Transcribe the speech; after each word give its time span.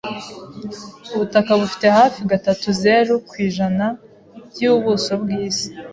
Ubutaka 1.13 1.51
bufite 1.61 1.87
hafi 1.99 2.19
gatatuzeru 2.31 3.13
ku 3.29 3.33
ijana 3.47 3.85
by'ubuso 4.51 5.11
bw'isi. 5.21 5.67